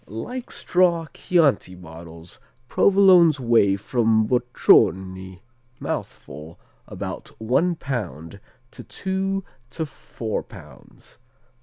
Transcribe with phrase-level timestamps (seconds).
[0.07, 5.41] Like straw Chianti bottles, Provolones weigh from bocconi
[5.79, 8.39] (mouthful), about one pound,
[8.71, 11.19] to two to four pounds.